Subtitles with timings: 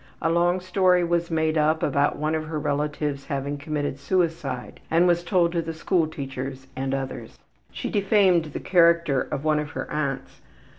[0.19, 5.05] A long story was made up about one of her relatives having committed suicide and
[5.05, 7.37] was told to the school teachers and others.
[7.71, 10.41] She defamed the character of one of her aunts.